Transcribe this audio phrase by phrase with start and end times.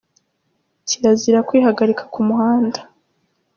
[0.87, 2.79] cyerazira kwihagarika ku muhanda